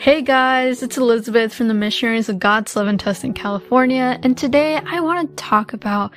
[0.00, 4.76] Hey guys, it's Elizabeth from the Missionaries of God's Love in Tustin, California, and today
[4.76, 6.10] I want to talk about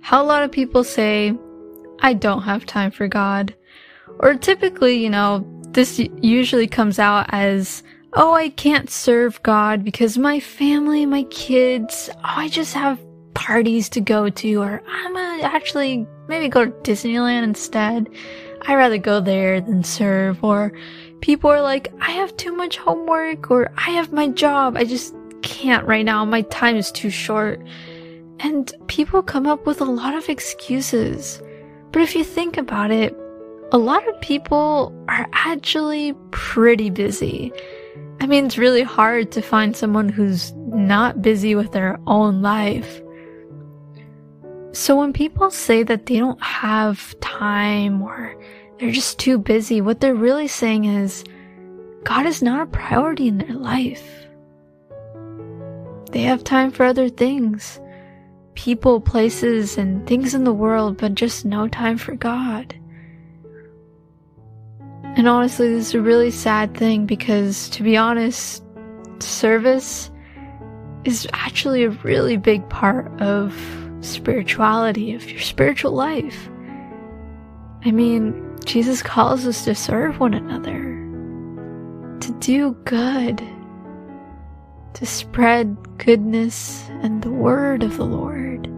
[0.00, 1.32] how a lot of people say,
[2.00, 3.54] I don't have time for God.
[4.18, 10.18] Or typically, you know, this usually comes out as, oh, I can't serve God because
[10.18, 12.98] my family, my kids, oh, I just have
[13.34, 18.08] parties to go to, or I'm gonna actually maybe go to Disneyland instead.
[18.62, 20.72] I'd rather go there than serve, or
[21.28, 25.14] people are like, I have too much homework, or I have my job, I just
[25.42, 27.60] can't right now, my time is too short.
[28.40, 31.42] And people come up with a lot of excuses.
[31.92, 33.14] But if you think about it,
[33.72, 37.52] a lot of people are actually pretty busy.
[38.22, 43.02] I mean, it's really hard to find someone who's not busy with their own life.
[44.72, 48.34] So when people say that they don't have time or
[48.78, 51.24] they're just too busy, what they're really saying is
[52.04, 54.26] God is not a priority in their life.
[56.12, 57.80] They have time for other things
[58.54, 62.74] people, places, and things in the world, but just no time for God.
[65.16, 68.64] And honestly, this is a really sad thing because, to be honest,
[69.20, 70.10] service
[71.04, 73.54] is actually a really big part of
[74.00, 76.50] spirituality, of your spiritual life.
[77.84, 80.94] I mean, Jesus calls us to serve one another,
[82.20, 83.42] to do good,
[84.92, 88.70] to spread goodness and the word of the Lord.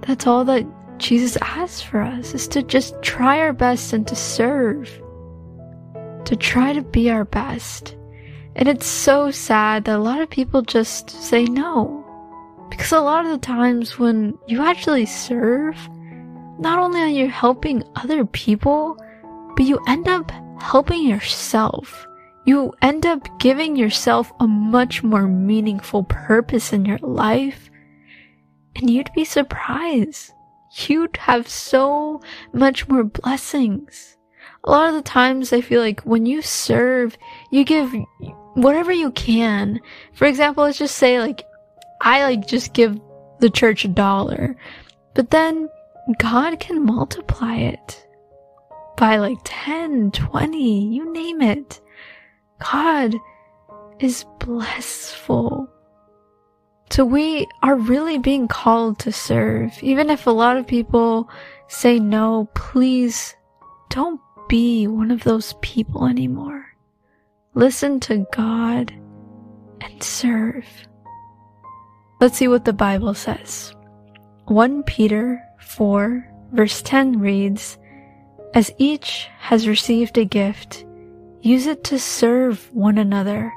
[0.00, 0.66] That's all that
[0.98, 4.90] Jesus asks for us is to just try our best and to serve,
[6.24, 7.94] to try to be our best.
[8.56, 12.04] And it's so sad that a lot of people just say no.
[12.70, 15.76] Because a lot of the times when you actually serve,
[16.58, 18.96] not only are you helping other people,
[19.56, 22.06] but you end up helping yourself.
[22.44, 27.70] You end up giving yourself a much more meaningful purpose in your life.
[28.76, 30.32] And you'd be surprised.
[30.88, 32.20] You'd have so
[32.52, 34.16] much more blessings.
[34.64, 37.16] A lot of the times I feel like when you serve,
[37.50, 37.92] you give
[38.54, 39.80] whatever you can.
[40.14, 41.44] For example, let's just say like,
[42.00, 42.98] I like just give
[43.40, 44.56] the church a dollar,
[45.14, 45.68] but then
[46.18, 48.06] God can multiply it
[48.96, 51.80] by like 10, 20, you name it.
[52.72, 53.14] God
[54.00, 55.68] is blissful.
[56.90, 59.72] So we are really being called to serve.
[59.82, 61.30] Even if a lot of people
[61.68, 63.34] say no, please
[63.88, 66.66] don't be one of those people anymore.
[67.54, 68.92] Listen to God
[69.80, 70.66] and serve.
[72.20, 73.74] Let's see what the Bible says.
[74.46, 77.78] 1 Peter 4 verse 10 reads,
[78.54, 80.84] As each has received a gift,
[81.40, 83.52] use it to serve one another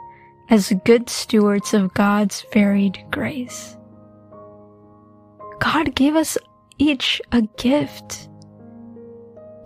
[0.49, 3.77] as good stewards of God's varied grace.
[5.59, 6.37] God gave us
[6.77, 8.29] each a gift.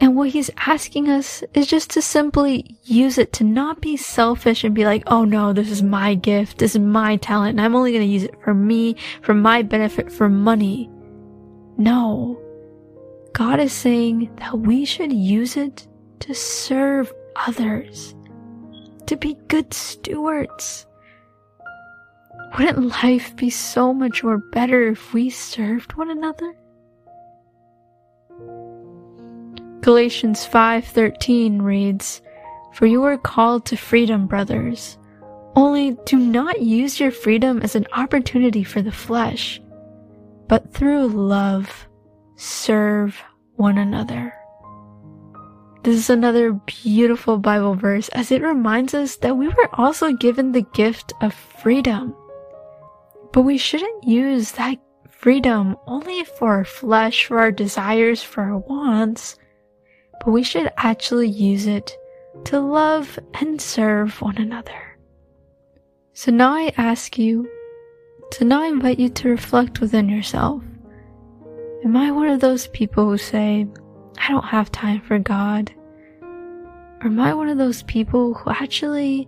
[0.01, 4.63] And what he's asking us is just to simply use it to not be selfish
[4.63, 7.75] and be like, oh no, this is my gift, this is my talent, and I'm
[7.75, 10.89] only going to use it for me, for my benefit, for money.
[11.79, 12.37] No.
[13.31, 15.87] God is saying that we should use it
[16.19, 18.13] to serve others,
[19.05, 20.85] to be good stewards.
[22.57, 26.53] Wouldn't life be so much more better if we served one another?
[29.79, 32.21] Galatians 5:13 reads,
[32.73, 34.97] "For you are called to freedom, brothers.
[35.55, 39.61] Only do not use your freedom as an opportunity for the flesh,
[40.49, 41.87] but through love
[42.35, 43.21] serve
[43.55, 44.33] one another.
[45.83, 50.51] This is another beautiful Bible verse as it reminds us that we were also given
[50.51, 52.15] the gift of freedom.
[53.31, 54.79] But we shouldn't use that
[55.09, 59.37] freedom only for our flesh, for our desires, for our wants,
[60.19, 61.95] but we should actually use it
[62.45, 64.97] to love and serve one another.
[66.13, 67.47] So now I ask you
[68.39, 70.63] to now I invite you to reflect within yourself.
[71.83, 73.67] Am I one of those people who say,
[74.17, 75.69] I don't have time for God?
[76.21, 79.27] Or am I one of those people who actually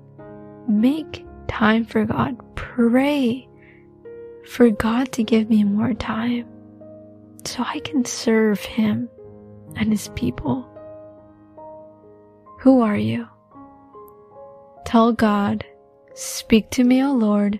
[0.68, 2.38] make time for God?
[2.56, 3.50] Pray
[4.48, 6.48] for God to give me more time
[7.44, 9.10] so I can serve Him
[9.76, 10.66] and His people.
[12.62, 13.28] Who are you?
[14.86, 15.66] Tell God,
[16.14, 17.60] Speak to me, O Lord,